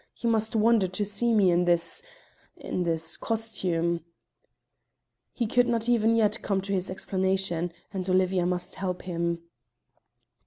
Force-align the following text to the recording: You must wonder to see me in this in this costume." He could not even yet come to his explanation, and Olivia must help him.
You 0.17 0.31
must 0.31 0.55
wonder 0.55 0.87
to 0.87 1.05
see 1.05 1.31
me 1.31 1.51
in 1.51 1.65
this 1.65 2.01
in 2.57 2.81
this 2.81 3.15
costume." 3.15 4.03
He 5.31 5.45
could 5.45 5.67
not 5.67 5.87
even 5.87 6.15
yet 6.15 6.41
come 6.41 6.59
to 6.61 6.73
his 6.73 6.89
explanation, 6.89 7.71
and 7.93 8.09
Olivia 8.09 8.47
must 8.47 8.73
help 8.73 9.03
him. 9.03 9.43